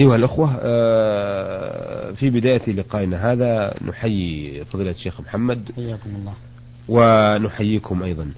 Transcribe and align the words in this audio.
أيها 0.00 0.16
الأخوة 0.16 0.56
في 2.12 2.30
بداية 2.30 2.70
لقائنا 2.72 3.32
هذا 3.32 3.74
نحيي 3.88 4.64
فضيلة 4.64 4.90
الشيخ 4.90 5.20
محمد 5.20 5.72
حياكم 5.76 6.10
الله. 6.10 6.34
ونحييكم 6.88 8.02
أيضا. 8.02 8.32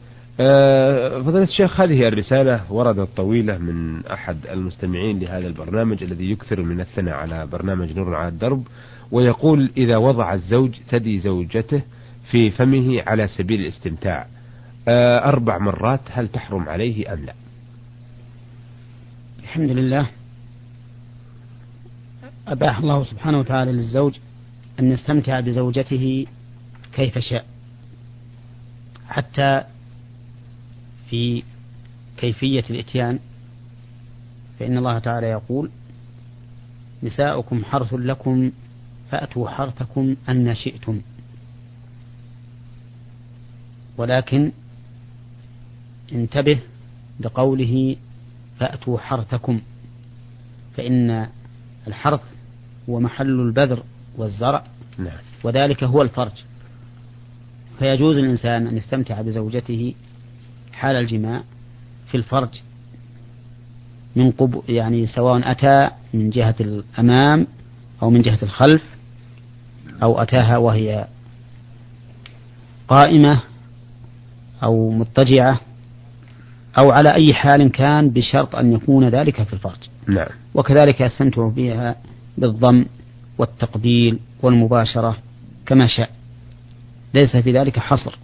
فضيلة 1.24 1.44
الشيخ 1.44 1.80
هذه 1.80 2.08
الرسالة 2.08 2.72
وردت 2.72 3.08
طويلة 3.16 3.58
من 3.58 4.06
أحد 4.06 4.36
المستمعين 4.52 5.18
لهذا 5.20 5.46
البرنامج 5.46 6.02
الذي 6.02 6.30
يكثر 6.30 6.62
من 6.62 6.80
الثناء 6.80 7.14
على 7.14 7.46
برنامج 7.46 7.96
نور 7.96 8.14
على 8.14 8.28
الدرب 8.28 8.66
ويقول 9.10 9.70
إذا 9.76 9.96
وضع 9.96 10.34
الزوج 10.34 10.70
ثدي 10.90 11.18
زوجته 11.18 11.82
في 12.30 12.50
فمه 12.50 13.02
على 13.06 13.28
سبيل 13.28 13.60
الاستمتاع 13.60 14.26
أربع 15.24 15.58
مرات 15.58 16.00
هل 16.10 16.28
تحرم 16.28 16.68
عليه 16.68 17.12
أم 17.12 17.24
لا؟ 17.24 17.34
الحمد 19.42 19.70
لله. 19.70 20.06
أباح 22.48 22.78
الله 22.78 23.04
سبحانه 23.04 23.38
وتعالى 23.38 23.72
للزوج 23.72 24.16
أن 24.80 24.92
يستمتع 24.92 25.40
بزوجته 25.40 26.26
كيف 26.92 27.18
شاء 27.18 27.44
حتى 29.08 29.64
في 31.10 31.42
كيفية 32.16 32.64
الإتيان 32.70 33.18
فإن 34.58 34.78
الله 34.78 34.98
تعالى 34.98 35.26
يقول 35.26 35.70
نساؤكم 37.02 37.64
حرث 37.64 37.94
لكم 37.94 38.52
فأتوا 39.10 39.48
حرثكم 39.48 40.16
أن 40.28 40.54
شئتم. 40.54 41.00
ولكن 43.96 44.52
انتبه 46.12 46.60
لقوله 47.20 47.96
فأتوا 48.58 48.98
حرثكم 48.98 49.60
فإن 50.76 51.28
الحرث 51.90 52.20
هو 52.88 53.00
محل 53.00 53.40
البذر 53.40 53.82
والزرع. 54.16 54.64
نعم. 54.98 55.18
وذلك 55.44 55.84
هو 55.84 56.02
الفرج. 56.02 56.32
فيجوز 57.78 58.16
الإنسان 58.16 58.66
أن 58.66 58.76
يستمتع 58.76 59.20
بزوجته 59.20 59.94
حال 60.72 60.96
الجماع 60.96 61.42
في 62.10 62.16
الفرج 62.16 62.48
من 64.16 64.30
قب 64.30 64.62
يعني 64.68 65.06
سواء 65.06 65.50
أتى 65.50 65.90
من 66.14 66.30
جهة 66.30 66.54
الأمام 66.60 67.46
أو 68.02 68.10
من 68.10 68.22
جهة 68.22 68.38
الخلف 68.42 68.82
أو 70.02 70.22
أتاها 70.22 70.56
وهي 70.56 71.06
قائمة 72.88 73.42
أو 74.62 74.90
مضطجعة 74.90 75.60
أو 76.78 76.90
على 76.90 77.14
أي 77.14 77.34
حال 77.34 77.72
كان 77.72 78.10
بشرط 78.10 78.56
أن 78.56 78.72
يكون 78.72 79.08
ذلك 79.08 79.42
في 79.42 79.52
الفرج. 79.52 79.89
نعم. 80.06 80.28
وكذلك 80.54 81.00
يستمتع 81.00 81.48
بها 81.48 81.96
بالضم 82.38 82.84
والتقبيل 83.38 84.18
والمباشرة 84.42 85.16
كما 85.66 85.86
شاء. 85.86 86.10
ليس 87.14 87.36
في 87.36 87.52
ذلك 87.52 87.78
حصر 87.78 88.18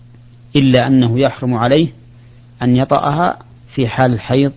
إلا 0.56 0.86
أنه 0.86 1.20
يحرم 1.20 1.54
عليه 1.54 1.88
أن 2.62 2.76
يطأها 2.76 3.38
في 3.74 3.88
حال 3.88 4.12
الحيض 4.12 4.52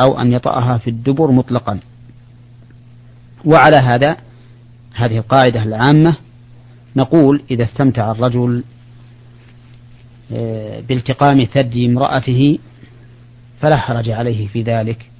أو 0.00 0.20
أن 0.20 0.32
يطأها 0.32 0.78
في 0.78 0.90
الدبر 0.90 1.30
مطلقا. 1.30 1.80
وعلى 3.44 3.76
هذا 3.76 4.16
هذه 4.94 5.18
القاعدة 5.18 5.62
العامة 5.62 6.16
نقول 6.96 7.42
إذا 7.50 7.64
استمتع 7.64 8.10
الرجل 8.10 8.64
آه، 10.32 10.80
بالتقام 10.80 11.44
ثدي 11.44 11.86
امرأته 11.86 12.58
فلا 13.60 13.76
حرج 13.76 14.10
عليه 14.10 14.46
في 14.46 14.62
ذلك. 14.62 15.10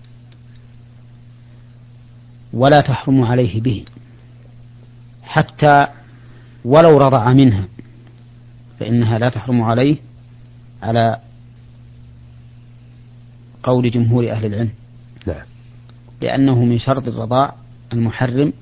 ولا 2.52 2.80
تحرم 2.80 3.22
عليه 3.22 3.60
به. 3.60 3.84
حتى 5.22 5.86
ولو 6.64 6.98
رضع 6.98 7.32
منها 7.32 7.64
فإنها 8.80 9.18
لا 9.18 9.28
تحرم 9.28 9.62
عليه 9.62 9.96
على 10.82 11.18
قول 13.62 13.90
جمهور 13.90 14.30
أهل 14.30 14.46
العلم. 14.46 14.70
نعم. 15.26 15.46
لأنه 16.20 16.64
من 16.64 16.78
شرط 16.78 17.08
الرضاع 17.08 17.54
المحرم 17.92 18.52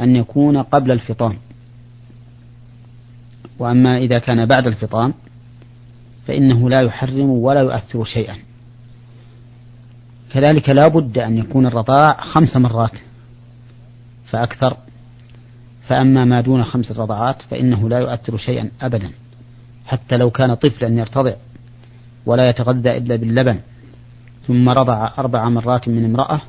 أن 0.00 0.16
يكون 0.16 0.62
قبل 0.62 0.90
الفطام. 0.90 1.36
وأما 3.58 3.98
إذا 3.98 4.18
كان 4.18 4.46
بعد 4.46 4.66
الفطام 4.66 5.14
فإنه 6.26 6.70
لا 6.70 6.82
يحرم 6.82 7.30
ولا 7.30 7.60
يؤثر 7.60 8.04
شيئا. 8.04 8.49
كذلك 10.32 10.68
لا 10.70 10.88
بد 10.88 11.18
أن 11.18 11.38
يكون 11.38 11.66
الرضاع 11.66 12.20
خمس 12.20 12.56
مرات 12.56 12.92
فأكثر. 14.26 14.76
فأما 15.90 16.24
ما 16.24 16.40
دون 16.40 16.64
خمس 16.64 16.92
رضعات 16.92 17.42
فإنه 17.42 17.88
لا 17.88 17.98
يؤثر 17.98 18.36
شيئا 18.36 18.70
أبدا 18.82 19.10
حتى 19.86 20.16
لو 20.16 20.30
كان 20.30 20.54
طفلا 20.54 20.88
يرتضع 20.88 21.34
ولا 22.26 22.48
يتغذى 22.50 22.96
إلا 22.96 23.16
باللبن 23.16 23.60
ثم 24.46 24.68
رضع 24.68 25.12
أربع 25.18 25.48
مرات 25.48 25.88
من 25.88 26.04
امرأة 26.04 26.40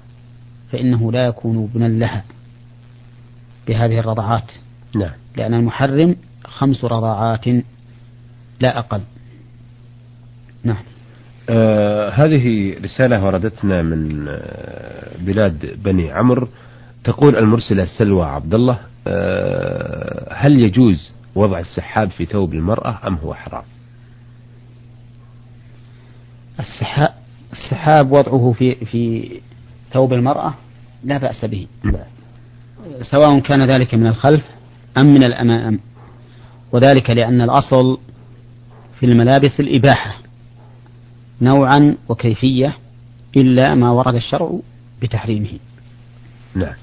فإنه 0.72 1.12
لا 1.12 1.26
يكون 1.26 1.64
ابنا 1.64 1.86
لها 1.86 2.24
بهذه 3.68 4.00
الرضعات 4.00 4.52
نعم. 4.96 5.12
لأن 5.38 5.54
المحرم 5.54 6.16
خمس 6.46 6.86
رضعات 6.86 7.48
لا 8.62 8.80
أقل. 8.80 9.02
نعم. 10.64 10.84
آه 11.50 12.10
هذه 12.10 12.76
رسالة 12.84 13.26
وردتنا 13.26 13.82
من 13.82 14.28
آه 14.28 15.18
بلاد 15.20 15.84
بني 15.84 16.12
عمرو 16.12 16.48
تقول 17.04 17.36
المرسلة 17.38 17.86
سلوى 17.86 18.26
عبد 18.26 18.54
الله 18.54 18.80
آه 19.08 20.34
هل 20.34 20.66
يجوز 20.66 21.12
وضع 21.36 21.60
السحاب 21.60 22.10
في 22.12 22.26
ثوب 22.26 22.54
المرأة 22.54 23.08
أم 23.08 23.16
هو 23.16 23.34
حرام؟ 23.34 23.64
السحاب 26.60 27.14
السحاب 27.52 28.12
وضعه 28.12 28.54
في 28.58 28.76
في 28.76 29.32
ثوب 29.94 30.14
المرأة 30.14 30.54
لا 31.04 31.18
بأس 31.18 31.46
به 31.46 31.68
نعم. 31.84 31.96
سواء 33.02 33.40
كان 33.40 33.68
ذلك 33.68 33.94
من 33.94 34.08
الخلف 34.08 34.44
أم 34.98 35.06
من 35.06 35.24
الأمام 35.24 35.80
وذلك 36.72 37.10
لأن 37.10 37.42
الأصل 37.42 37.98
في 39.00 39.06
الملابس 39.06 39.60
الإباحة 39.60 40.21
نوعا 41.42 41.96
وكيفية 42.10 42.78
إلا 43.38 43.76
ما 43.76 43.92
ورد 43.92 44.16
الشرع 44.16 44.60
بتحريمه. 45.02 45.60
نعم. 46.56 46.74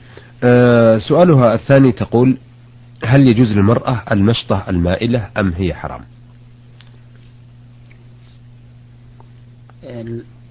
أه 0.45 0.99
سؤالها 0.99 1.55
الثاني 1.55 1.93
تقول 1.93 2.39
هل 3.05 3.21
يجوز 3.21 3.49
للمرأة 3.49 4.05
المشطة 4.13 4.65
المائلة 4.69 5.29
أم 5.37 5.53
هي 5.53 5.75
حرام؟ 5.75 6.01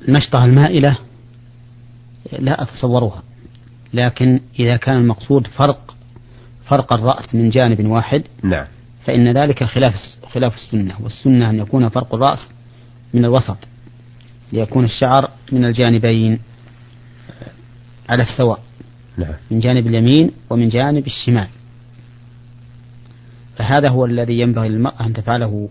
المشطة 0.08 0.40
المائلة 0.46 0.98
لا 2.40 2.64
أتصورها 2.64 3.24
لكن 3.94 4.40
إذا 4.60 4.78
كان 4.78 4.98
المقصود 4.98 5.48
فرق 5.48 5.96
فرق 6.66 6.94
الرأس 6.94 7.36
من 7.36 7.50
جانب 7.50 7.86
واحد 7.86 8.24
نعم. 8.44 8.66
فإن 9.06 9.38
ذلك 9.38 9.64
خلاف 9.64 9.94
خلاف 10.34 10.56
السنة 10.56 10.96
والسنة 11.02 11.50
أن 11.50 11.60
يكون 11.60 11.90
فرق 11.90 12.16
الرأس 12.16 12.52
من 13.14 13.26
الوسط. 13.26 13.58
ليكون 14.52 14.86
الشعر 14.86 15.30
من 15.52 15.66
الجانبين 15.66 16.40
على 18.10 18.24
السواء 18.24 18.60
نعم. 19.18 19.34
من 19.52 19.60
جانب 19.60 19.88
اليمين 19.88 20.32
ومن 20.50 20.70
جانب 20.70 21.08
الشمال 21.08 21.48
فهذا 23.56 23.90
هو 23.90 24.06
الذي 24.06 24.40
ينبغي 24.40 24.70
للمرأة 24.70 25.06
أن 25.06 25.14
تفعله 25.14 25.70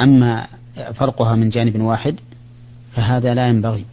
أما 0.00 0.46
فرقها 0.94 1.36
من 1.36 1.50
جانب 1.50 1.80
واحد 1.80 2.20
فهذا 2.92 3.34
لا 3.34 3.48
ينبغي 3.48 3.84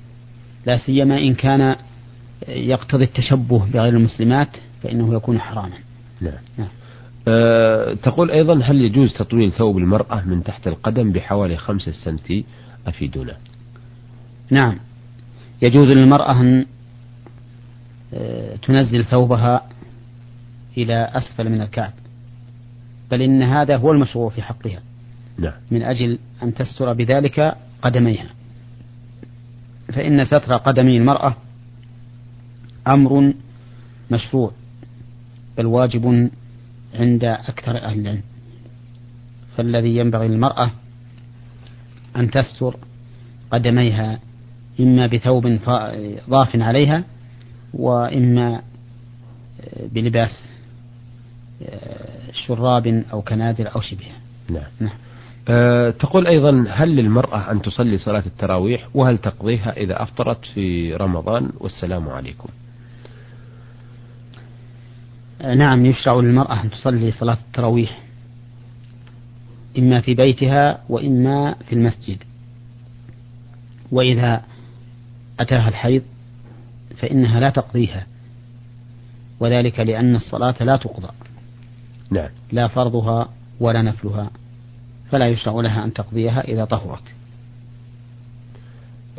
لا 0.66 0.78
سيما 0.78 1.18
إن 1.18 1.34
كان 1.34 1.75
يقتضي 2.47 3.03
التشبه 3.03 3.66
بغير 3.66 3.94
المسلمات 3.94 4.50
فإنه 4.83 5.15
يكون 5.15 5.39
حراما 5.39 5.77
نعم. 6.21 6.33
نعم. 6.57 6.68
أه 7.27 7.94
تقول 7.94 8.31
أيضا 8.31 8.62
هل 8.63 8.81
يجوز 8.81 9.13
تطويل 9.13 9.51
ثوب 9.51 9.77
المرأة 9.77 10.21
من 10.25 10.44
تحت 10.44 10.68
القدم 10.68 11.12
بحوالي 11.12 11.57
خمسة 11.57 11.92
سنتي 11.92 12.45
أفيدونا 12.88 13.38
نعم. 14.51 14.79
يجوز 15.61 15.91
للمرأة 15.91 16.41
أن 16.41 16.65
آه، 18.13 18.55
تنزل 18.55 19.05
ثوبها 19.05 19.69
إلى 20.77 21.11
أسفل 21.13 21.49
من 21.49 21.61
الكعب. 21.61 21.94
بل 23.11 23.21
إن 23.21 23.44
هذا 23.44 23.77
هو 23.77 23.91
المشروع 23.91 24.29
في 24.29 24.41
حقها. 24.41 24.81
نعم. 25.38 25.53
من 25.71 25.83
أجل 25.83 26.19
أن 26.44 26.53
تستر 26.53 26.94
بذلك 26.94 27.55
قدميها. 27.81 28.29
فإن 29.94 30.25
ستر 30.25 30.57
قدمي 30.57 30.97
المرأة 30.97 31.35
أمر 32.88 33.33
مشروع 34.11 34.51
بل 35.57 35.65
واجب 35.65 36.29
عند 36.94 37.23
أكثر 37.23 37.77
أهل 37.77 37.99
العلم. 37.99 38.21
فالذي 39.57 39.97
ينبغي 39.97 40.27
للمرأة 40.27 40.71
أن 42.15 42.31
تستر 42.31 42.77
قدميها 43.51 44.19
إما 44.79 45.07
بثوب 45.07 45.59
ضاف 46.29 46.56
عليها 46.56 47.03
وإما 47.74 48.62
بلباس 49.91 50.44
شراب 52.33 53.03
أو 53.13 53.21
كنادر 53.21 53.75
أو 53.75 53.81
شبهها 53.81 54.18
نعم, 54.50 54.63
نعم. 54.79 54.97
أه 55.50 55.89
تقول 55.89 56.27
أيضا 56.27 56.65
هل 56.69 56.95
للمرأة 56.95 57.51
أن 57.51 57.62
تصلي 57.62 57.97
صلاة 57.97 58.24
التراويح 58.25 58.88
وهل 58.94 59.18
تقضيها 59.18 59.77
إذا 59.77 60.03
أفطرت 60.03 60.45
في 60.45 60.95
رمضان؟ 60.95 61.50
والسلام 61.59 62.09
عليكم. 62.09 62.50
أه 65.41 65.53
نعم 65.53 65.85
يشرع 65.85 66.13
للمرأة 66.13 66.63
أن 66.63 66.69
تصلي 66.69 67.12
صلاة 67.12 67.38
التراويح 67.47 68.03
إما 69.77 70.01
في 70.01 70.13
بيتها 70.13 70.81
وإما 70.89 71.56
في 71.69 71.73
المسجد. 71.73 72.18
وإذا 73.91 74.41
أتاها 75.39 75.68
الحيض 75.68 76.01
فإنها 76.98 77.39
لا 77.39 77.50
تقضيها. 77.50 78.07
وذلك 79.39 79.80
لأن 79.80 80.16
الصلاة 80.16 80.56
لا 80.60 80.78
تقضى. 80.78 81.10
نعم. 82.12 82.30
لا 82.51 82.68
فرضها 82.68 83.30
ولا 83.60 83.81
نفلها. 83.81 84.30
فلا 85.12 85.28
يشرع 85.28 85.62
لها 85.62 85.86
أن 85.86 85.94
تقضيها 85.94 86.42
إذا 86.42 86.66
طهرت. 86.66 87.13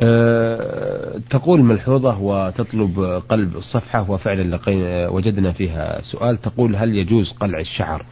أه 0.01 1.19
تقول 1.29 1.61
ملحوظة 1.61 2.19
وتطلب 2.19 2.99
قلب 3.29 3.57
الصفحة 3.57 4.11
وفعلا 4.11 4.59
وجدنا 5.09 5.51
فيها 5.51 6.01
سؤال 6.01 6.37
تقول 6.37 6.75
هل 6.75 6.95
يجوز 6.95 7.31
قلع 7.31 7.59
الشعر؟ 7.59 8.05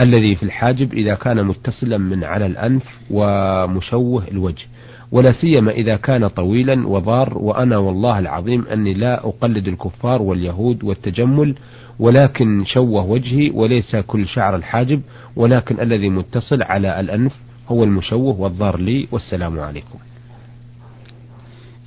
الذي 0.00 0.34
في 0.34 0.42
الحاجب 0.42 0.92
إذا 0.92 1.14
كان 1.14 1.44
متصلا 1.44 1.98
من 1.98 2.24
على 2.24 2.46
الأنف 2.46 2.82
ومشوه 3.10 4.28
الوجه 4.28 4.66
ولا 5.12 5.32
سيما 5.32 5.70
إذا 5.70 5.96
كان 5.96 6.28
طويلا 6.28 6.88
وضار 6.88 7.38
وأنا 7.38 7.76
والله 7.76 8.18
العظيم 8.18 8.66
أني 8.72 8.94
لا 8.94 9.28
أقلد 9.28 9.68
الكفار 9.68 10.22
واليهود 10.22 10.84
والتجمل 10.84 11.54
ولكن 11.98 12.64
شوه 12.64 13.04
وجهي 13.04 13.50
وليس 13.50 13.96
كل 13.96 14.26
شعر 14.26 14.56
الحاجب 14.56 15.02
ولكن 15.36 15.80
الذي 15.80 16.08
متصل 16.08 16.62
على 16.62 17.00
الأنف 17.00 17.32
هو 17.68 17.84
المشوه 17.84 18.40
والضار 18.40 18.78
لي 18.80 19.08
والسلام 19.12 19.60
عليكم. 19.60 19.98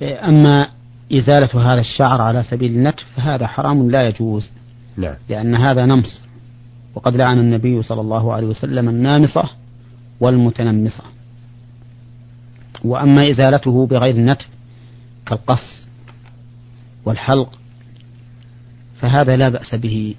أما 0.02 0.66
إزالة 1.12 1.72
هذا 1.72 1.80
الشعر 1.80 2.22
على 2.22 2.42
سبيل 2.42 2.72
النتف 2.72 3.04
فهذا 3.16 3.46
حرام 3.46 3.90
لا 3.90 4.08
يجوز. 4.08 4.52
نعم. 4.96 5.14
لأن 5.28 5.54
هذا 5.54 5.86
نمص. 5.86 6.24
وقد 6.94 7.16
لعن 7.16 7.38
النبي 7.38 7.82
صلى 7.82 8.00
الله 8.00 8.32
عليه 8.32 8.46
وسلم 8.46 8.88
النامصة 8.88 9.50
والمتنمصة 10.20 11.02
وأما 12.84 13.22
إزالته 13.30 13.86
بغير 13.86 14.14
النتف 14.14 14.46
كالقص 15.26 15.88
والحلق 17.04 17.58
فهذا 19.00 19.36
لا 19.36 19.48
بأس 19.48 19.74
به 19.74 20.14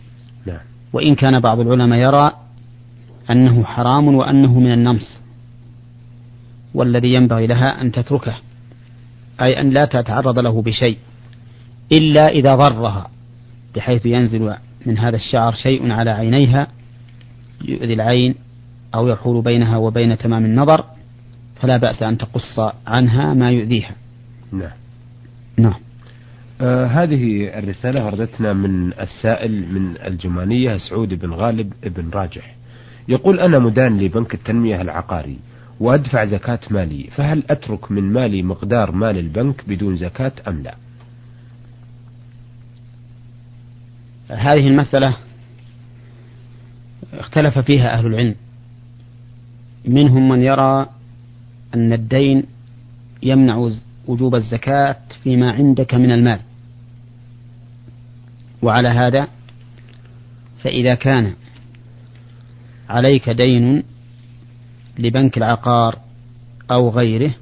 نعم. 0.45 0.59
وإن 0.93 1.15
كان 1.15 1.39
بعض 1.39 1.59
العلماء 1.59 1.99
يرى 1.99 2.31
أنه 3.29 3.63
حرام 3.63 4.15
وأنه 4.15 4.59
من 4.59 4.73
النمص 4.73 5.19
والذي 6.73 7.13
ينبغي 7.17 7.47
لها 7.47 7.81
أن 7.81 7.91
تتركه 7.91 8.35
أي 9.41 9.61
أن 9.61 9.69
لا 9.69 9.85
تتعرض 9.85 10.39
له 10.39 10.61
بشيء 10.61 10.97
إلا 11.93 12.27
إذا 12.27 12.55
ضرها 12.55 13.09
بحيث 13.75 14.05
ينزل 14.05 14.55
من 14.85 14.97
هذا 14.97 15.15
الشعر 15.15 15.53
شيء 15.53 15.91
على 15.91 16.11
عينيها 16.11 16.67
يؤذي 17.65 17.93
العين 17.93 18.35
أو 18.95 19.07
يحول 19.07 19.41
بينها 19.41 19.77
وبين 19.77 20.17
تمام 20.17 20.45
النظر 20.45 20.83
فلا 21.61 21.77
بأس 21.77 22.03
أن 22.03 22.17
تقص 22.17 22.59
عنها 22.87 23.33
ما 23.33 23.51
يؤذيها. 23.51 23.95
نعم. 24.51 24.71
نعم. 25.57 25.79
آه 26.61 26.85
هذه 26.85 27.57
الرسالة 27.59 28.05
وردتنا 28.05 28.53
من 28.53 28.93
السائل 28.93 29.73
من 29.73 29.95
الجمانية 30.07 30.77
سعود 30.77 31.13
بن 31.13 31.33
غالب 31.33 31.73
بن 31.83 32.09
راجح. 32.09 32.55
يقول 33.07 33.39
أنا 33.39 33.59
مدان 33.59 33.97
لبنك 33.97 34.33
التنمية 34.33 34.81
العقاري 34.81 35.37
وأدفع 35.79 36.25
زكاة 36.25 36.59
مالي 36.69 37.03
فهل 37.03 37.43
أترك 37.49 37.91
من 37.91 38.13
مالي 38.13 38.43
مقدار 38.43 38.91
مال 38.91 39.17
البنك 39.17 39.61
بدون 39.67 39.97
زكاة 39.97 40.31
أم 40.47 40.63
لا؟ 40.63 40.75
هذه 44.29 44.67
المسألة 44.67 45.17
اختلف 47.13 47.59
فيها 47.59 47.93
أهل 47.93 48.05
العلم. 48.05 48.35
منهم 49.85 50.29
من 50.29 50.43
يرى 50.43 50.89
أن 51.75 51.93
الدين 51.93 52.43
يمنع 53.23 53.69
وجوب 54.07 54.35
الزكاة 54.35 54.97
فيما 55.23 55.51
عندك 55.51 55.93
من 55.93 56.11
المال. 56.11 56.39
وعلى 58.61 58.89
هذا 58.89 59.27
فإذا 60.63 60.95
كان 60.95 61.33
عليك 62.89 63.29
دين 63.29 63.83
لبنك 64.99 65.37
العقار 65.37 65.99
أو 66.71 66.89
غيره 66.89 67.33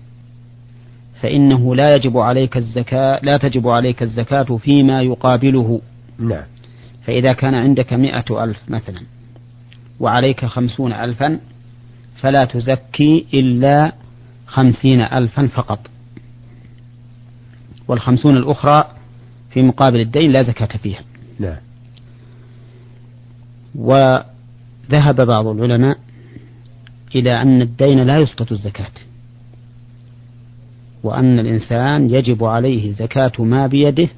فإنه 1.21 1.75
لا 1.75 1.95
يجب 1.95 2.17
عليك 2.17 2.57
الزكاة 2.57 3.19
لا 3.23 3.37
تجب 3.37 3.67
عليك 3.67 4.03
الزكاة 4.03 4.57
فيما 4.57 5.01
يقابله. 5.01 5.81
نعم. 6.19 6.52
فإذا 7.05 7.33
كان 7.33 7.53
عندك 7.53 7.93
مئة 7.93 8.43
ألف 8.43 8.59
مثلا 8.67 9.01
وعليك 9.99 10.45
خمسون 10.45 10.93
ألفا 10.93 11.39
فلا 12.21 12.45
تزكي 12.45 13.25
إلا 13.33 13.93
خمسين 14.47 15.01
ألفا 15.01 15.47
فقط. 15.47 15.79
والخمسون 17.87 18.37
الأخرى 18.37 18.83
في 19.49 19.61
مقابل 19.61 19.99
الدين 19.99 20.31
لا 20.31 20.39
زكاة 20.43 20.77
فيها. 20.77 21.01
نعم. 21.39 21.57
وذهب 23.75 25.27
بعض 25.27 25.47
العلماء 25.47 25.97
إلى 27.15 27.41
أن 27.41 27.61
الدين 27.61 27.99
لا 27.99 28.17
يسقط 28.17 28.51
الزكاة 28.51 28.91
وأن 31.03 31.39
الإنسان 31.39 32.09
يجب 32.09 32.43
عليه 32.43 32.91
زكاة 32.91 33.31
ما 33.39 33.67
بيده 33.67 34.09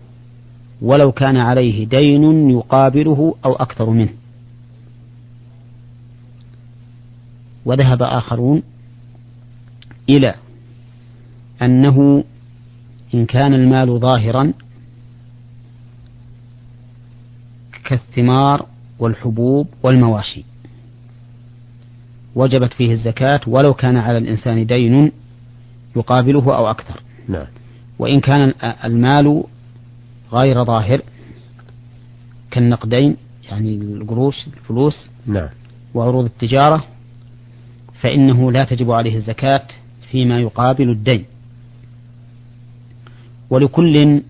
ولو 0.81 1.11
كان 1.11 1.37
عليه 1.37 1.85
دين 1.85 2.49
يقابله 2.49 3.35
أو 3.45 3.53
أكثر 3.53 3.89
منه. 3.89 4.13
وذهب 7.65 8.01
آخرون 8.01 8.63
إلى 10.09 10.35
أنه 11.61 12.23
إن 13.13 13.25
كان 13.25 13.53
المال 13.53 13.99
ظاهرا 13.99 14.53
كالثمار 17.89 18.65
والحبوب 18.99 19.67
والمواشي. 19.83 20.43
وجبت 22.35 22.73
فيه 22.73 22.91
الزكاة 22.91 23.41
ولو 23.47 23.73
كان 23.73 23.97
على 23.97 24.17
الإنسان 24.17 24.65
دين 24.65 25.11
يقابله 25.95 26.57
أو 26.57 26.69
أكثر. 26.69 27.01
نعم. 27.27 27.47
وإن 27.99 28.19
كان 28.19 28.53
المال 28.83 29.43
غير 30.33 30.63
ظاهر 30.63 31.01
كالنقدين 32.51 33.17
يعني 33.49 33.75
القروش 33.75 34.47
الفلوس 34.47 35.09
نعم. 35.27 35.49
وعروض 35.93 36.25
التجارة 36.25 36.83
فإنه 38.01 38.51
لا 38.51 38.61
تجب 38.61 38.91
عليه 38.91 39.15
الزكاة 39.15 39.67
فيما 40.11 40.39
يقابل 40.39 40.89
الدين. 40.89 41.25
ولكل 43.49 44.21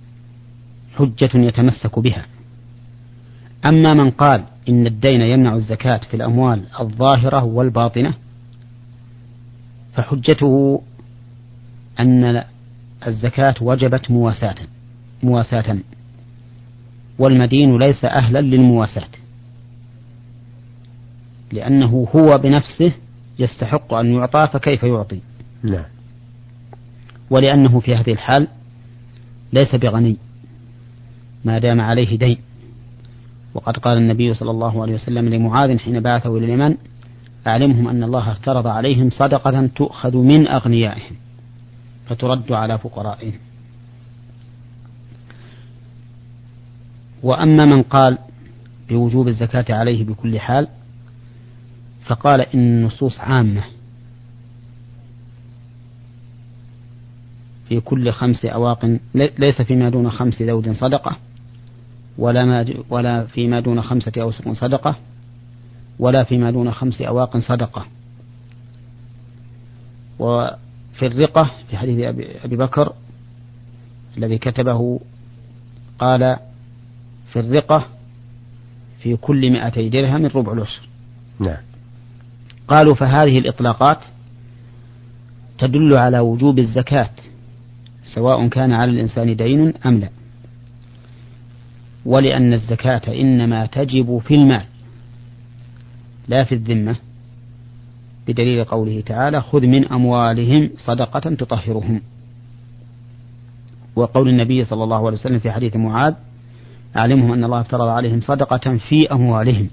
حجة 0.96 1.30
يتمسك 1.36 2.00
بها. 2.00 2.26
أما 3.66 3.94
من 3.94 4.12
قال 4.12 4.44
إن 4.70 4.88
الدين 4.88 5.22
يمنع 5.22 5.56
الزكاة 5.56 5.98
في 5.98 6.14
الأموال 6.14 6.64
الظاهرة 6.80 7.44
والباطنة 7.44 8.14
فحجته 9.94 10.82
أن 12.00 12.44
الزكاة 13.08 13.56
وجبت 13.62 14.12
مواساة. 14.12 14.56
مواساة. 15.26 15.78
والمدين 17.20 17.78
ليس 17.78 18.06
أهلا 18.06 18.42
للمواساة. 18.42 19.10
لأنه 21.52 22.08
هو 22.16 22.38
بنفسه 22.38 22.94
يستحق 23.40 23.94
أن 23.94 24.14
يعطى 24.14 24.48
فكيف 24.54 24.84
يعطي. 24.84 25.22
نعم. 25.64 25.86
ولأنه 27.30 27.80
في 27.80 27.96
هذه 27.96 28.12
الحال 28.12 28.48
ليس 29.54 29.76
بغني. 29.76 30.18
ما 31.46 31.60
دام 31.60 31.82
عليه 31.82 32.18
دين. 32.18 32.38
وقد 33.54 33.78
قال 33.78 33.98
النبي 33.98 34.34
صلى 34.34 34.52
الله 34.52 34.82
عليه 34.82 34.94
وسلم 34.94 35.30
لمعاذ 35.30 35.78
حين 35.78 36.00
بعثه 36.00 36.38
إلى 36.38 36.46
اليمن 36.46 36.78
أعلمهم 37.48 37.88
أن 37.88 38.04
الله 38.04 38.32
افترض 38.32 38.68
عليهم 38.68 39.10
صدقة 39.10 39.68
تؤخذ 39.76 40.18
من 40.18 40.48
أغنيائهم 40.48 41.16
فترد 42.08 42.52
على 42.52 42.78
فقرائهم. 42.78 43.34
وأما 47.26 47.66
من 47.66 47.84
قال 47.84 48.18
بوجوب 48.90 49.28
الزكاة 49.28 49.66
عليه 49.70 50.04
بكل 50.04 50.40
حال 50.40 50.68
فقال 52.06 52.42
إن 52.42 52.60
النصوص 52.60 53.20
عامة 53.20 53.64
في 57.70 57.80
كل 57.80 58.12
خمس 58.12 58.46
أواق 58.46 58.98
ليس 59.16 59.62
فيما 59.62 59.90
دون 59.90 60.12
خمس 60.12 60.42
ذود 60.42 60.72
صدقة 60.72 61.18
ولا, 62.18 62.46
ما 62.46 62.66
ولا 62.90 63.26
فيما 63.26 63.60
دون 63.60 63.82
خمسة 63.82 64.12
أوسق 64.18 64.52
صدقة 64.52 64.96
ولا 66.00 66.24
فيما 66.24 66.52
دون 66.52 66.72
خمس 66.72 67.02
أواق 67.02 67.38
صدقة. 67.38 67.86
وفي 70.20 71.06
الرقة 71.06 71.52
في 71.70 71.78
حديث 71.78 72.16
أبي 72.44 72.56
بكر 72.58 72.94
الذي 74.18 74.38
كتبه 74.38 75.00
قال 76.00 76.38
في 77.36 77.42
الرقة 77.42 77.88
في 79.00 79.16
كل 79.16 79.52
مئتي 79.52 79.90
درهم 79.90 80.26
ربع 80.26 80.54
العشر 80.54 80.82
نعم. 81.40 81.58
قالوا 82.68 82.96
فهذه 82.96 83.38
الإطلاقات 83.38 83.98
تدل 85.58 85.94
على 85.94 86.20
وجوب 86.20 86.60
الزكاة 86.60 87.10
سواء 88.16 88.48
كان 88.48 88.74
على 88.74 88.92
الإنسان 88.92 89.36
دين 89.36 89.74
أم 89.86 90.00
لا. 90.00 90.10
ولأن 92.06 92.54
الزكاة 92.54 93.02
إنما 93.08 93.66
تجب 93.66 94.18
في 94.18 94.34
المال 94.36 94.66
لا 96.28 96.44
في 96.44 96.56
الذمة. 96.56 96.96
بدليل 98.28 98.64
قوله 98.64 99.02
تعالى 99.02 99.42
خذ 99.42 99.62
من 99.68 99.88
أموالهم 99.88 100.70
صدقة 100.78 101.36
تطهرهم. 101.36 102.02
وقول 103.96 104.30
النبي 104.30 104.66
صلى 104.66 104.84
الله 104.84 104.98
عليه 105.06 105.18
وسلم 105.18 105.40
في 105.40 105.52
حديث 105.52 105.76
معاذ 105.76 106.14
أعلمهم 106.98 107.34
أن 107.34 107.44
الله 107.44 107.62
افترض 107.62 107.88
عليهم 107.88 108.22
صدقة 108.22 108.78
في 108.78 109.12
أموالهم. 109.12 109.70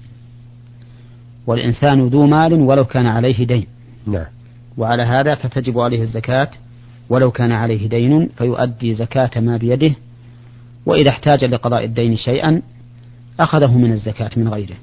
والإنسان 1.47 2.07
ذو 2.07 2.27
مال 2.27 2.53
ولو 2.53 2.85
كان 2.85 3.05
عليه 3.05 3.45
دين. 3.45 3.67
نعم. 4.07 4.25
وعلى 4.77 5.03
هذا 5.03 5.35
فتجب 5.35 5.79
عليه 5.79 6.01
الزكاة. 6.01 6.49
ولو 7.09 7.31
كان 7.31 7.51
عليه 7.51 7.89
دين 7.89 8.29
فيؤدي 8.37 8.95
زكاة 8.95 9.39
ما 9.39 9.57
بيده. 9.57 9.95
وإذا 10.85 11.09
احتاج 11.09 11.43
لقضاء 11.43 11.85
الدين 11.85 12.17
شيئا 12.17 12.61
أخذه 13.39 13.77
من 13.77 13.91
الزكاة 13.91 14.29
من 14.37 14.47
غيره. 14.47 14.75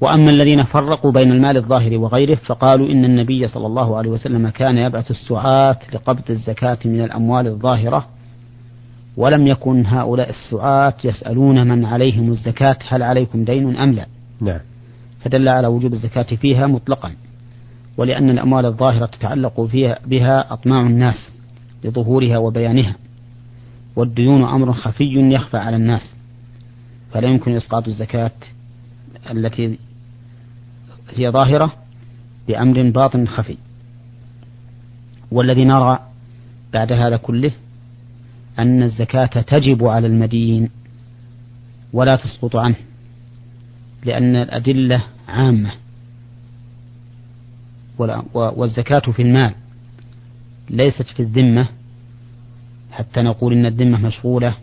وأما 0.00 0.30
الذين 0.30 0.64
فرقوا 0.64 1.12
بين 1.12 1.32
المال 1.32 1.56
الظاهر 1.56 1.98
وغيره 1.98 2.34
فقالوا 2.34 2.88
إن 2.88 3.04
النبي 3.04 3.48
صلى 3.48 3.66
الله 3.66 3.96
عليه 3.96 4.10
وسلم 4.10 4.48
كان 4.48 4.78
يبعث 4.78 5.10
السعاة 5.10 5.78
لقبض 5.92 6.30
الزكاة 6.30 6.78
من 6.84 7.04
الأموال 7.04 7.46
الظاهرة. 7.46 8.15
ولم 9.16 9.46
يكن 9.46 9.86
هؤلاء 9.86 10.30
السعاة 10.30 10.94
يسألون 11.04 11.68
من 11.68 11.84
عليهم 11.84 12.32
الزكاة 12.32 12.78
هل 12.88 13.02
عليكم 13.02 13.44
دين 13.44 13.76
أم 13.76 13.92
لا. 13.92 14.06
نعم. 14.40 14.60
فدل 15.20 15.48
على 15.48 15.66
وجوب 15.66 15.92
الزكاة 15.92 16.36
فيها 16.36 16.66
مطلقا 16.66 17.12
ولأن 17.96 18.30
الأموال 18.30 18.66
الظاهرة 18.66 19.06
تتعلق 19.06 19.60
فيها 19.60 19.98
بها 20.06 20.52
أطماع 20.52 20.86
الناس 20.86 21.32
لظهورها 21.84 22.38
وبيانها 22.38 22.96
والديون 23.96 24.44
أمر 24.44 24.72
خفي 24.72 25.32
يخفى 25.32 25.56
على 25.56 25.76
الناس 25.76 26.14
فلا 27.12 27.28
يمكن 27.28 27.56
إسقاط 27.56 27.88
الزكاة 27.88 28.30
التي 29.30 29.78
هي 31.14 31.30
ظاهرة 31.30 31.72
بأمر 32.48 32.90
باطن 32.90 33.26
خفي. 33.26 33.56
والذي 35.30 35.64
نرى 35.64 35.98
بعد 36.72 36.92
هذا 36.92 37.16
كله 37.16 37.52
أن 38.58 38.82
الزكاة 38.82 39.26
تجب 39.26 39.84
على 39.84 40.06
المدين 40.06 40.70
ولا 41.92 42.16
تسقط 42.16 42.56
عنه 42.56 42.76
لأن 44.04 44.36
الأدلة 44.36 45.04
عامة. 45.28 45.72
والزكاة 48.34 49.12
في 49.12 49.22
المال 49.22 49.54
ليست 50.70 51.02
في 51.02 51.20
الذمة 51.20 51.68
حتى 52.92 53.22
نقول 53.22 53.52
إن 53.52 53.66
الذمة 53.66 53.98
مشغولة 53.98 54.56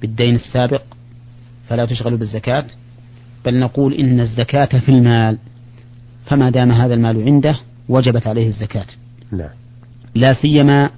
بالدين 0.00 0.34
السابق 0.34 0.82
فلا 1.68 1.86
تشغل 1.86 2.16
بالزكاة 2.16 2.64
بل 3.44 3.60
نقول 3.60 3.94
إن 3.94 4.20
الزكاة 4.20 4.78
في 4.78 4.88
المال 4.88 5.38
فما 6.26 6.50
دام 6.50 6.72
هذا 6.72 6.94
المال 6.94 7.22
عنده 7.22 7.60
وجبت 7.88 8.26
عليه 8.26 8.48
الزكاة. 8.48 8.86
نعم. 9.32 9.50
لا 10.14 10.34
سيما 10.34 10.90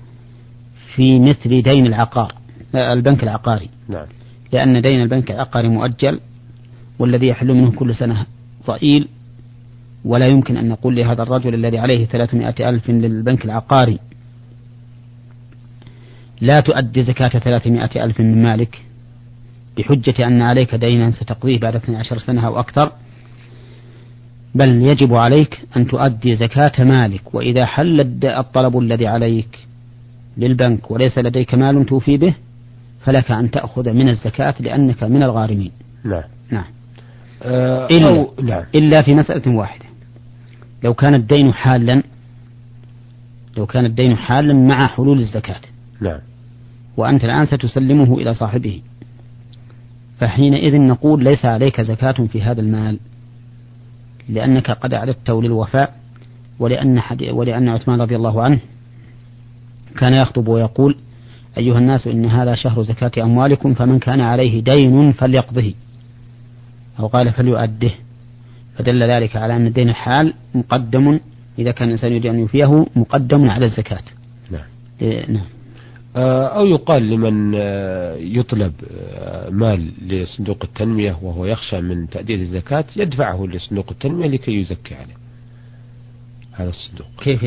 في 0.96 1.20
مثل 1.20 1.62
دين 1.62 1.86
العقار 1.86 2.34
البنك 2.74 3.22
العقاري. 3.22 3.68
نعم. 3.88 4.06
لأن 4.52 4.80
دين 4.80 5.02
البنك 5.02 5.30
العقاري 5.30 5.68
مؤجل 5.68 6.20
والذي 6.98 7.26
يحل 7.26 7.54
منه 7.54 7.70
كل 7.70 7.94
سنة 7.94 8.26
ضئيل. 8.66 9.08
ولا 10.04 10.26
يمكن 10.26 10.56
أن 10.56 10.68
نقول 10.68 10.96
لهذا 10.96 11.22
الرجل 11.22 11.54
الذي 11.54 11.78
عليه 11.78 12.06
ثلاثمائة 12.06 12.68
ألف 12.68 12.90
للبنك 12.90 13.44
العقاري 13.44 13.98
لا 16.40 16.60
تؤدي 16.60 17.02
زكاة 17.02 17.28
ثلاثمائة 17.28 18.04
ألف 18.04 18.20
من 18.20 18.42
مالك 18.42 18.82
بحجة 19.78 20.26
أن 20.26 20.42
عليك 20.42 20.74
دينا 20.74 21.10
ستقضيه 21.10 21.58
بعد 21.58 21.76
12 21.76 22.18
سنة 22.18 22.46
أو 22.46 22.60
أكثر. 22.60 22.92
بل 24.54 24.88
يجب 24.88 25.14
عليك 25.14 25.60
أن 25.76 25.86
تؤدي 25.86 26.36
زكاة 26.36 26.84
مالك 26.84 27.34
وإذا 27.34 27.66
حل 27.66 28.00
الطلب 28.24 28.78
الذي 28.78 29.06
عليك 29.06 29.58
للبنك 30.36 30.90
وليس 30.90 31.18
لديك 31.18 31.54
مال 31.54 31.86
توفي 31.86 32.16
به 32.16 32.34
فلك 33.00 33.30
أن 33.30 33.50
تأخذ 33.50 33.92
من 33.92 34.08
الزكاة 34.08 34.54
لأنك 34.60 35.02
من 35.02 35.22
الغارمين. 35.22 35.72
نعم 36.04 36.22
نعم. 36.50 36.64
آه 37.42 37.86
إلا, 37.86 38.26
نعم. 38.42 38.64
إلا 38.74 39.02
في 39.02 39.14
مسألة 39.14 39.56
واحدة. 39.56 39.84
لو 40.84 40.94
كان 40.94 41.14
الدين 41.14 41.52
حالا 41.52 42.02
لو 43.56 43.66
كان 43.66 43.84
الدين 43.84 44.16
حالا 44.16 44.54
مع 44.54 44.86
حلول 44.86 45.18
الزكاة. 45.20 45.60
نعم 46.00 46.20
وأنت 46.96 47.24
الآن 47.24 47.46
ستسلمه 47.46 48.18
إلى 48.18 48.34
صاحبه. 48.34 48.82
فحينئذ 50.20 50.80
نقول 50.80 51.24
ليس 51.24 51.44
عليك 51.44 51.80
زكاة 51.80 52.12
في 52.12 52.42
هذا 52.42 52.60
المال. 52.60 52.98
لأنك 54.28 54.70
قد 54.70 54.94
أعددته 54.94 55.42
للوفاء 55.42 55.94
ولأن, 56.58 57.02
ولأن 57.32 57.68
عثمان 57.68 58.00
رضي 58.00 58.16
الله 58.16 58.42
عنه 58.42 58.58
كان 59.98 60.14
يخطب 60.14 60.48
ويقول 60.48 60.96
أيها 61.58 61.78
الناس 61.78 62.06
إن 62.06 62.24
هذا 62.24 62.54
شهر 62.54 62.82
زكاة 62.82 63.24
أموالكم 63.24 63.74
فمن 63.74 63.98
كان 63.98 64.20
عليه 64.20 64.60
دين 64.60 65.12
فليقضه. 65.12 65.74
أو 66.98 67.06
قال 67.06 67.32
فليؤده. 67.32 67.90
فدل 68.78 69.02
ذلك 69.02 69.36
على 69.36 69.56
أن 69.56 69.66
الدين 69.66 69.88
الحال 69.88 70.34
مقدم 70.54 71.20
إذا 71.58 71.70
كان 71.70 71.88
الإنسان 71.88 72.10
يريد 72.10 72.26
أن 72.26 72.38
يوفيه 72.38 72.86
مقدم 72.96 73.50
على 73.50 73.66
الزكاة. 73.66 74.02
نعم. 74.50 74.64
إيه 75.02 75.30
نعم. 75.30 75.46
آه، 76.16 76.46
أو 76.46 76.66
يقال 76.66 77.10
لمن 77.10 77.52
آه، 77.56 78.16
يطلب 78.16 78.72
آه، 78.90 79.50
مال 79.50 79.92
لصندوق 80.08 80.58
التنمية 80.64 81.18
وهو 81.22 81.46
يخشى 81.46 81.80
من 81.80 82.08
تأدية 82.08 82.34
الزكاة 82.34 82.84
يدفعه 82.96 83.46
لصندوق 83.46 83.90
التنمية 83.90 84.26
لكي 84.26 84.60
يزكي 84.60 84.94
عليه. 84.94 85.21
هذا 86.52 86.68
الصندوق. 86.68 87.06
كيف 87.22 87.44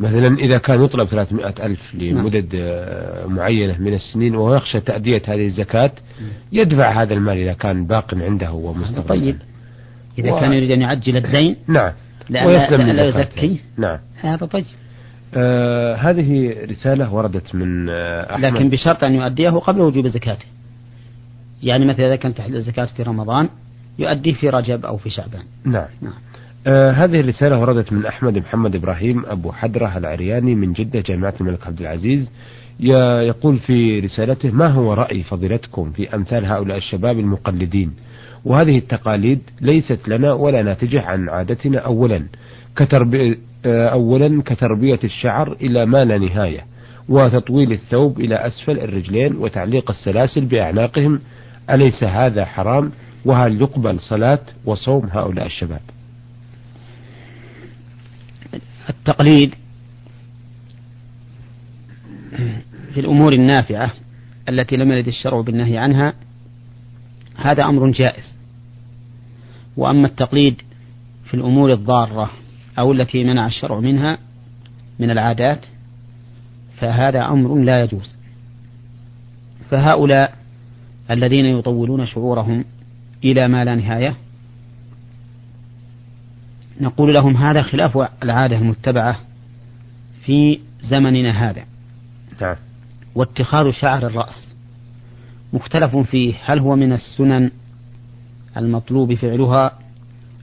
مثلا 0.00 0.38
إذا 0.38 0.58
كان 0.58 0.82
يطلب 0.84 1.08
300 1.08 1.46
ألف 1.46 1.94
لمدد 1.94 2.56
نعم. 2.56 3.36
معينة 3.36 3.78
من 3.78 3.94
السنين 3.94 4.36
وهو 4.36 4.52
يخشى 4.52 4.80
تأدية 4.80 5.22
هذه 5.28 5.46
الزكاة 5.46 5.92
يدفع 6.52 7.02
هذا 7.02 7.14
المال 7.14 7.36
إذا 7.38 7.52
كان 7.52 7.86
باق 7.86 8.14
عنده 8.14 8.52
ومستغرق 8.52 9.08
طيب. 9.08 9.38
إذا 10.18 10.32
و... 10.32 10.40
كان 10.40 10.52
يريد 10.52 10.70
أن 10.70 10.80
يعجل 10.80 11.16
الدين؟ 11.16 11.56
نعم. 11.68 11.92
ويسلم 12.46 12.86
لا 12.86 13.06
يزكي. 13.06 13.60
نعم. 13.76 13.98
هذا 14.20 14.46
طيب. 14.46 14.64
آه 15.34 15.94
هذه 15.94 16.56
رسالة 16.70 17.14
وردت 17.14 17.54
من 17.54 17.88
آه 17.88 18.34
أحمد. 18.34 18.44
لكن 18.44 18.68
بشرط 18.68 19.04
أن 19.04 19.14
يؤديه 19.14 19.50
قبل 19.50 19.80
وجوب 19.80 20.06
زكاته. 20.06 20.46
يعني 21.62 21.84
مثلا 21.84 22.06
إذا 22.06 22.16
كان 22.16 22.34
تحل 22.34 22.56
الزكاة 22.56 22.84
في 22.84 23.02
رمضان 23.02 23.48
يؤديه 23.98 24.32
في 24.32 24.48
رجب 24.48 24.86
أو 24.86 24.96
في 24.96 25.10
شعبان. 25.10 25.42
نعم, 25.64 25.88
نعم. 26.02 26.14
آه 26.66 26.90
هذه 26.90 27.20
الرسالة 27.20 27.58
وردت 27.58 27.92
من 27.92 28.06
أحمد 28.06 28.38
محمد 28.38 28.74
إبراهيم 28.74 29.26
أبو 29.26 29.52
حدرة 29.52 29.98
العرياني 29.98 30.54
من 30.54 30.72
جدة 30.72 31.00
جامعة 31.00 31.34
الملك 31.40 31.66
عبد 31.66 31.80
العزيز. 31.80 32.30
يقول 32.80 33.58
في 33.58 34.00
رسالته 34.00 34.50
ما 34.50 34.66
هو 34.66 34.92
رأي 34.92 35.22
فضيلتكم 35.22 35.90
في 35.90 36.14
أمثال 36.14 36.46
هؤلاء 36.46 36.76
الشباب 36.76 37.18
المقلدين؟ 37.18 37.92
وهذه 38.44 38.78
التقاليد 38.78 39.40
ليست 39.60 40.08
لنا 40.08 40.32
ولا 40.32 40.62
ناتجة 40.62 41.02
عن 41.02 41.28
عادتنا 41.28 41.78
أولا 41.78 42.22
كتربية 42.76 43.38
أولا 43.66 44.42
كتربية 44.42 45.00
الشعر 45.04 45.56
إلى 45.60 45.86
ما 45.86 46.04
لا 46.04 46.18
نهاية 46.18 46.64
وتطويل 47.08 47.72
الثوب 47.72 48.20
إلى 48.20 48.34
أسفل 48.34 48.78
الرجلين 48.78 49.36
وتعليق 49.36 49.90
السلاسل 49.90 50.44
بأعناقهم. 50.44 51.20
أليس 51.74 52.04
هذا 52.04 52.44
حرام؟ 52.44 52.92
وهل 53.24 53.60
يقبل 53.60 54.00
صلاة 54.00 54.40
وصوم 54.64 55.08
هؤلاء 55.12 55.46
الشباب؟ 55.46 55.80
التقليد 58.90 59.54
في 62.94 63.00
الأمور 63.00 63.32
النافعة 63.32 63.92
التي 64.48 64.76
لم 64.76 64.92
يرد 64.92 65.08
الشرع 65.08 65.40
بالنهي 65.40 65.78
عنها 65.78 66.12
هذا 67.36 67.64
أمر 67.64 67.90
جائز. 67.90 68.36
وأما 69.76 70.06
التقليد 70.06 70.62
في 71.24 71.34
الأمور 71.34 71.72
الضارة 71.72 72.30
أو 72.78 72.92
التي 72.92 73.24
منع 73.24 73.46
الشرع 73.46 73.80
منها 73.80 74.18
من 74.98 75.10
العادات 75.10 75.66
فهذا 76.76 77.24
أمر 77.24 77.54
لا 77.54 77.80
يجوز. 77.80 78.16
فهؤلاء 79.70 80.36
الذين 81.10 81.44
يطولون 81.44 82.06
شعورهم 82.06 82.64
إلى 83.24 83.48
ما 83.48 83.64
لا 83.64 83.74
نهاية 83.74 84.16
نقول 86.80 87.14
لهم 87.14 87.36
هذا 87.36 87.62
خلاف 87.62 87.98
العادة 88.22 88.56
المتبعة 88.56 89.20
في 90.24 90.60
زمننا 90.80 91.50
هذا. 91.50 91.64
نعم. 92.40 92.56
واتخاذ 93.14 93.70
شعر 93.70 94.06
الرأس 94.06 94.54
مختلف 95.52 95.96
فيه. 95.96 96.34
هل 96.44 96.58
هو 96.58 96.76
من 96.76 96.92
السنن 96.92 97.50
المطلوب 98.56 99.14
فعلها 99.14 99.78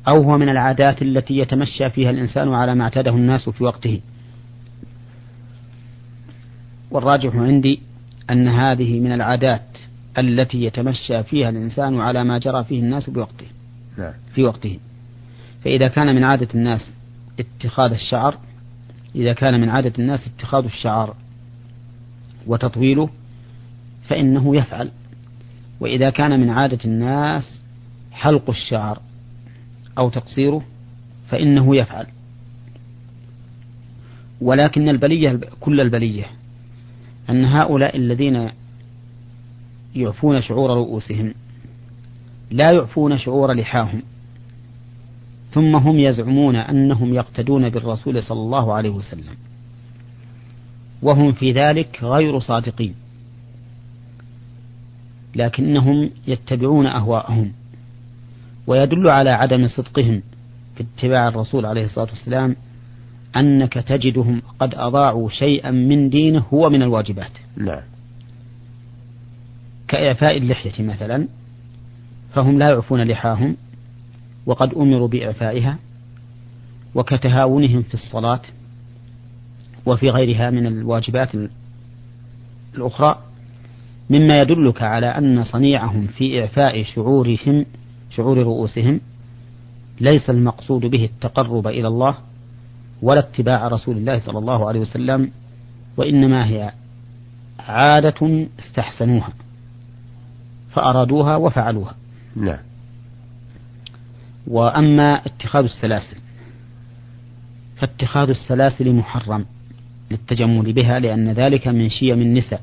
أو 0.07 0.21
هو 0.23 0.37
من 0.37 0.49
العادات 0.49 1.01
التي 1.01 1.37
يتمشى 1.37 1.89
فيها 1.89 2.09
الإنسان 2.09 2.53
على 2.53 2.75
ما 2.75 2.83
اعتاده 2.83 3.11
الناس 3.11 3.49
في 3.49 3.63
وقته؟ 3.63 4.01
والراجح 6.91 7.35
عندي 7.35 7.81
أن 8.29 8.47
هذه 8.47 8.99
من 8.99 9.11
العادات 9.11 9.77
التي 10.17 10.63
يتمشى 10.63 11.23
فيها 11.23 11.49
الإنسان 11.49 11.99
على 11.99 12.23
ما 12.23 12.37
جرى 12.37 12.63
فيه 12.63 12.79
الناس 12.79 13.09
بوقته. 13.09 13.47
نعم. 13.97 14.13
في 14.35 14.43
وقته. 14.43 14.79
فإذا 15.63 15.87
كان 15.87 16.15
من 16.15 16.23
عادة 16.23 16.47
الناس 16.55 16.91
اتخاذ 17.39 17.91
الشعر 17.91 18.37
إذا 19.15 19.33
كان 19.33 19.61
من 19.61 19.69
عادة 19.69 19.93
الناس 19.99 20.27
اتخاذ 20.27 20.63
الشعر 20.63 21.15
وتطويله 22.47 23.09
فإنه 24.07 24.55
يفعل. 24.55 24.91
وإذا 25.79 26.09
كان 26.09 26.39
من 26.39 26.49
عادة 26.49 26.79
الناس 26.85 27.61
حلق 28.11 28.49
الشعر 28.49 29.01
أو 29.97 30.09
تقصيره 30.09 30.63
فإنه 31.27 31.75
يفعل. 31.75 32.07
ولكن 34.41 34.89
البلية 34.89 35.39
كل 35.59 35.81
البلية 35.81 36.25
أن 37.29 37.45
هؤلاء 37.45 37.97
الذين 37.97 38.49
يعفون 39.95 40.41
شعور 40.41 40.69
رؤوسهم 40.69 41.33
لا 42.51 42.71
يعفون 42.71 43.17
شعور 43.17 43.53
لحاهم. 43.53 44.01
ثم 45.53 45.75
هم 45.75 45.99
يزعمون 45.99 46.55
أنهم 46.55 47.13
يقتدون 47.13 47.69
بالرسول 47.69 48.23
صلى 48.23 48.39
الله 48.39 48.73
عليه 48.73 48.89
وسلم. 48.89 49.35
وهم 51.01 51.31
في 51.31 51.51
ذلك 51.51 51.99
غير 52.03 52.39
صادقين. 52.39 52.95
لكنهم 55.35 56.09
يتبعون 56.27 56.87
أهواءهم 56.87 57.51
ويدل 58.67 59.09
على 59.09 59.29
عدم 59.29 59.67
صدقهم 59.67 60.21
في 60.75 60.83
اتباع 60.83 61.27
الرسول 61.27 61.65
عليه 61.65 61.85
الصلاة 61.85 62.09
والسلام 62.09 62.55
أنك 63.35 63.73
تجدهم 63.73 64.41
قد 64.59 64.75
أضاعوا 64.75 65.29
شيئا 65.29 65.71
من 65.71 66.09
دينه 66.09 66.45
هو 66.53 66.69
من 66.69 66.81
الواجبات. 66.81 67.31
نعم. 67.57 67.81
كإعفاء 69.87 70.37
اللحية 70.37 70.83
مثلا 70.83 71.27
فهم 72.33 72.59
لا 72.59 72.69
يعفون 72.69 73.03
لحاهم 73.03 73.55
وقد 74.45 74.73
أمروا 74.73 75.07
بإعفائها 75.07 75.77
وكتهاونهم 76.95 77.81
في 77.81 77.93
الصلاة 77.93 78.41
وفي 79.85 80.09
غيرها 80.09 80.49
من 80.49 80.67
الواجبات 80.67 81.29
الأخرى 82.75 83.19
مما 84.09 84.33
يدلك 84.41 84.81
على 84.81 85.07
أن 85.07 85.43
صنيعهم 85.43 86.07
في 86.07 86.41
إعفاء 86.41 86.83
شعورهم 86.83 87.65
شعور 88.09 88.37
رؤوسهم 88.37 88.99
ليس 90.01 90.29
المقصود 90.29 90.81
به 90.85 91.05
التقرب 91.05 91.67
إلى 91.67 91.87
الله 91.87 92.17
ولا 93.01 93.19
اتباع 93.19 93.67
رسول 93.67 93.97
الله 93.97 94.19
صلى 94.19 94.39
الله 94.39 94.67
عليه 94.67 94.79
وسلم 94.79 95.31
وإنما 95.97 96.47
هي 96.47 96.71
عادة 97.59 98.47
استحسنوها 98.59 99.29
فأرادوها 100.71 101.35
وفعلوها. 101.35 101.95
نعم. 102.35 102.59
وأما 104.47 105.25
اتخاذ 105.25 105.63
السلاسل 105.63 106.17
فاتخاذ 107.75 108.29
السلاسل 108.29 108.93
محرم 108.93 109.45
للتجمل 110.11 110.73
بها 110.73 110.99
لأن 110.99 111.29
ذلك 111.29 111.67
من 111.67 111.89
شيم 111.89 112.21
النساء 112.21 112.61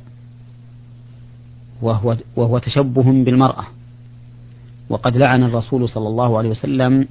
وهو, 1.83 2.16
وهو 2.37 2.59
تشبه 2.59 3.25
بالمرأة. 3.25 3.66
وقد 4.88 5.16
لعن 5.16 5.43
الرسول 5.43 5.88
صلى 5.88 6.09
الله 6.09 6.38
عليه 6.38 6.49
وسلم 6.49 7.09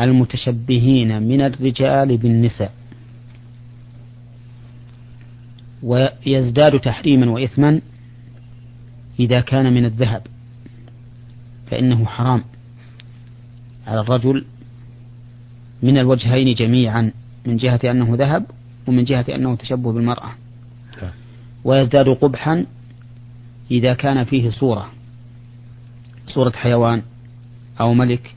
المتشبهين 0.00 1.22
من 1.22 1.40
الرجال 1.40 2.16
بالنساء. 2.16 2.72
ويزداد 5.82 6.80
تحريما 6.80 7.30
وإثما 7.30 7.80
إذا 9.20 9.40
كان 9.40 9.72
من 9.72 9.84
الذهب 9.84 10.26
فإنه 11.70 12.06
حرام. 12.06 12.44
على 13.86 14.00
الرجل 14.00 14.44
من 15.82 15.98
الوجهين 15.98 16.54
جميعا 16.54 17.12
من 17.46 17.56
جهة 17.56 17.80
أنه 17.84 18.14
ذهب 18.16 18.46
ومن 18.86 19.04
جهة 19.04 19.24
أنه 19.28 19.56
تشبه 19.56 19.92
بالمرأة 19.92 20.30
نعم. 21.02 21.10
ويزداد 21.64 22.08
قبحا 22.08 22.66
إذا 23.70 23.94
كان 23.94 24.24
فيه 24.24 24.50
صورة 24.50 24.90
صورة 26.26 26.50
حيوان 26.50 27.02
أو 27.80 27.94
ملك 27.94 28.34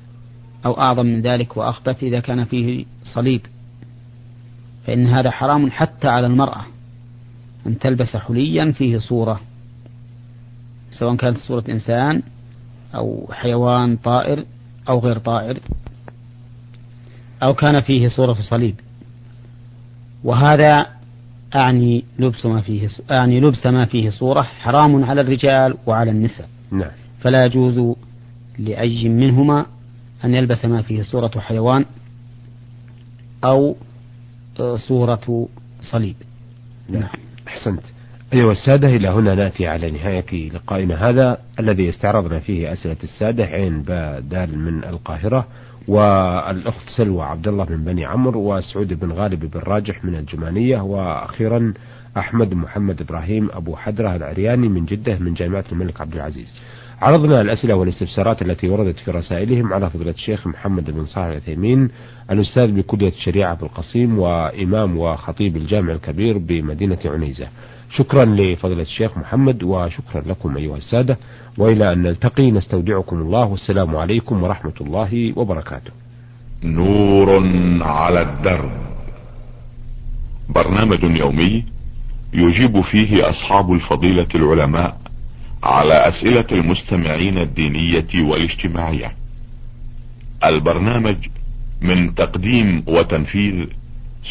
أو 0.65 0.79
أعظم 0.79 1.05
من 1.05 1.21
ذلك 1.21 1.57
وأخبث 1.57 2.03
إذا 2.03 2.19
كان 2.19 2.45
فيه 2.45 2.85
صليب 3.03 3.41
فإن 4.87 5.07
هذا 5.07 5.31
حرام 5.31 5.71
حتى 5.71 6.07
على 6.07 6.27
المرأة 6.27 6.65
أن 7.67 7.79
تلبس 7.79 8.15
حليا 8.15 8.71
فيه 8.71 8.97
صورة 8.97 9.41
سواء 10.91 11.15
كانت 11.15 11.37
صورة 11.37 11.63
إنسان 11.69 12.23
أو 12.95 13.29
حيوان 13.31 13.97
طائر 13.97 14.45
أو 14.89 14.99
غير 14.99 15.17
طائر 15.17 15.59
أو 17.43 17.53
كان 17.53 17.81
فيه 17.81 18.07
صورة 18.07 18.37
صليب. 18.41 18.75
وهذا 20.23 20.87
أعني 21.55 22.03
لبس 22.19 22.45
ما 22.45 22.61
فيه 22.61 22.87
أعني 23.11 23.39
لبس 23.39 23.65
ما 23.65 23.85
فيه 23.85 24.09
صورة 24.09 24.41
حرام 24.41 25.03
على 25.03 25.21
الرجال 25.21 25.77
وعلى 25.85 26.11
النساء. 26.11 26.49
نعم. 26.71 26.91
فلا 27.21 27.45
يجوز 27.45 27.95
لأي 28.59 29.09
منهما 29.09 29.65
أن 30.23 30.33
يلبس 30.33 30.65
ما 30.65 30.81
فيه 30.81 31.03
صورة 31.03 31.39
حيوان 31.39 31.85
أو 33.43 33.75
صورة 34.75 35.47
صليب. 35.81 36.15
نعم. 36.89 37.09
أحسنت. 37.47 37.83
أيها 38.33 38.51
السادة 38.51 38.87
إلى 38.87 39.07
هنا 39.07 39.35
نأتي 39.35 39.67
على 39.67 39.91
نهاية 39.91 40.49
لقائنا 40.49 41.09
هذا 41.09 41.37
الذي 41.59 41.89
استعرضنا 41.89 42.39
فيه 42.39 42.73
أسئلة 42.73 42.95
السادة 43.03 43.45
عين 43.45 43.81
باء 43.81 44.19
دال 44.19 44.59
من 44.59 44.83
القاهرة 44.83 45.47
والأخت 45.87 46.89
سلوى 46.97 47.23
عبد 47.23 47.47
الله 47.47 47.65
من 47.69 47.83
بني 47.83 48.05
عمرو 48.05 48.57
وسعود 48.57 48.93
بن 48.99 49.11
غالب 49.11 49.39
بن 49.39 49.59
راجح 49.59 50.05
من 50.05 50.15
الجمانية 50.15 50.81
وأخيرا 50.81 51.73
أحمد 52.17 52.53
محمد 52.53 53.01
إبراهيم 53.01 53.49
أبو 53.51 53.75
حدرة 53.75 54.15
العرياني 54.15 54.67
من 54.67 54.85
جدة 54.85 55.19
من 55.19 55.33
جامعة 55.33 55.65
الملك 55.71 56.01
عبد 56.01 56.15
العزيز. 56.15 56.53
عرضنا 57.01 57.41
الأسئلة 57.41 57.75
والاستفسارات 57.75 58.41
التي 58.41 58.69
وردت 58.69 58.99
في 58.99 59.11
رسائلهم 59.11 59.73
على 59.73 59.89
فضيلة 59.89 60.11
الشيخ 60.11 60.47
محمد 60.47 60.91
بن 60.91 61.05
صالح 61.05 61.27
العثيمين 61.27 61.89
الأستاذ 62.31 62.71
بكلية 62.71 63.09
الشريعة 63.09 63.55
بالقصيم 63.55 64.19
وإمام 64.19 64.97
وخطيب 64.97 65.57
الجامع 65.57 65.93
الكبير 65.93 66.37
بمدينة 66.37 66.99
عنيزة. 67.05 67.47
شكرا 67.91 68.25
لفضيلة 68.25 68.81
الشيخ 68.81 69.17
محمد 69.17 69.63
وشكرا 69.63 70.21
لكم 70.21 70.57
أيها 70.57 70.77
السادة 70.77 71.17
وإلى 71.57 71.93
أن 71.93 72.01
نلتقي 72.01 72.51
نستودعكم 72.51 73.21
الله 73.21 73.45
والسلام 73.45 73.95
عليكم 73.95 74.43
ورحمة 74.43 74.73
الله 74.81 75.33
وبركاته. 75.35 75.91
نور 76.63 77.29
على 77.81 78.21
الدرب. 78.21 78.71
برنامج 80.49 81.03
يومي 81.03 81.63
يجيب 82.33 82.81
فيه 82.81 83.29
أصحاب 83.29 83.73
الفضيلة 83.73 84.27
العلماء 84.35 84.97
على 85.63 85.93
أسئلة 85.93 86.45
المستمعين 86.51 87.37
الدينية 87.37 88.23
والاجتماعية. 88.23 89.11
البرنامج 90.45 91.15
من 91.81 92.15
تقديم 92.15 92.83
وتنفيذ 92.87 93.65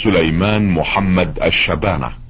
سليمان 0.04 0.70
محمد 0.70 1.38
الشبانة. 1.42 2.25